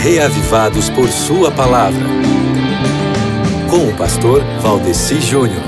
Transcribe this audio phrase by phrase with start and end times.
[0.00, 2.06] reavivados por Sua palavra.
[3.68, 5.62] Com o pastor Valdeci Júnior.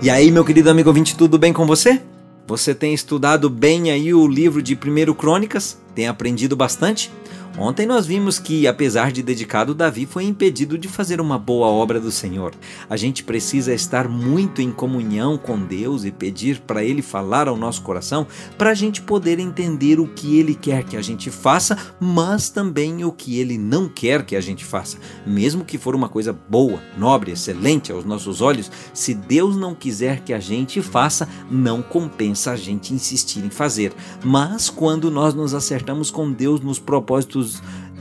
[0.00, 2.00] E aí, meu querido amigo ouvinte, tudo bem com você?
[2.46, 5.76] Você tem estudado bem aí o livro de 1 Crônicas?
[5.96, 7.10] Tem aprendido bastante?
[7.58, 11.98] Ontem nós vimos que, apesar de dedicado, Davi foi impedido de fazer uma boa obra
[11.98, 12.54] do Senhor.
[12.88, 17.56] A gente precisa estar muito em comunhão com Deus e pedir para Ele falar ao
[17.56, 18.26] nosso coração
[18.58, 23.06] para a gente poder entender o que Ele quer que a gente faça, mas também
[23.06, 24.98] o que Ele não quer que a gente faça.
[25.26, 30.20] Mesmo que for uma coisa boa, nobre, excelente aos nossos olhos, se Deus não quiser
[30.20, 33.94] que a gente faça, não compensa a gente insistir em fazer.
[34.22, 37.45] Mas quando nós nos acertamos com Deus nos propósitos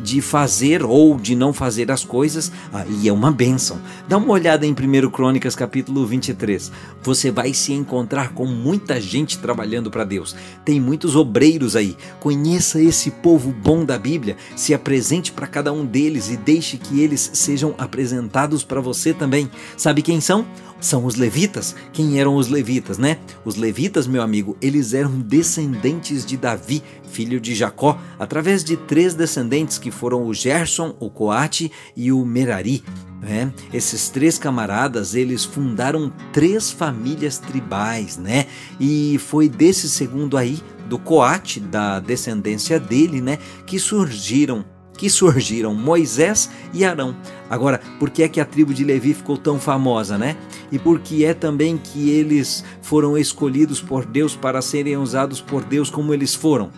[0.01, 3.79] de fazer ou de não fazer as coisas, aí é uma bênção.
[4.07, 6.71] Dá uma olhada em 1 Crônicas capítulo 23.
[7.01, 10.35] Você vai se encontrar com muita gente trabalhando para Deus.
[10.63, 11.95] Tem muitos obreiros aí.
[12.19, 17.01] Conheça esse povo bom da Bíblia, se apresente para cada um deles e deixe que
[17.01, 19.49] eles sejam apresentados para você também.
[19.77, 20.45] Sabe quem são?
[20.79, 21.75] São os levitas.
[21.91, 23.17] Quem eram os levitas, né?
[23.43, 29.13] Os levitas, meu amigo, eles eram descendentes de Davi, filho de Jacó, através de três
[29.13, 32.83] descendentes que foram o Gerson, o Coate e o Merari.
[33.21, 33.51] né?
[33.73, 38.45] esses três camaradas eles fundaram três famílias tribais, né?
[38.79, 44.63] E foi desse segundo aí, do Coate, da descendência dele, né, que surgiram
[44.97, 47.15] que surgiram Moisés e Arão.
[47.49, 50.35] Agora, por que é que a tribo de Levi ficou tão famosa, né?
[50.71, 55.63] E por que é também que eles foram escolhidos por Deus para serem usados por
[55.63, 56.71] Deus como eles foram?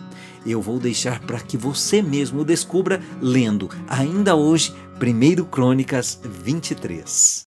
[0.46, 7.36] Eu vou deixar para que você mesmo descubra lendo ainda hoje 1 Crônicas 23.